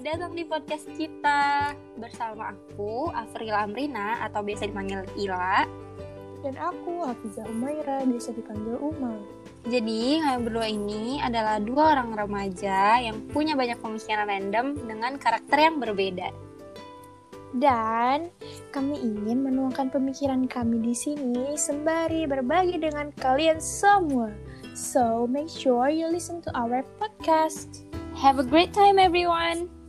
[0.00, 5.68] datang di podcast kita bersama aku Afril Amrina atau biasa dipanggil Ila.
[6.40, 9.20] Dan aku Hafizah Umaira, biasa dipanggil Uma.
[9.68, 15.60] Jadi kalian berdua ini adalah dua orang remaja yang punya banyak pemikiran random dengan karakter
[15.60, 16.32] yang berbeda.
[17.52, 18.32] Dan
[18.72, 24.32] kami ingin menuangkan pemikiran kami di sini sembari berbagi dengan kalian semua.
[24.72, 27.84] So make sure you listen to our podcast.
[28.16, 29.81] Have a great time everyone!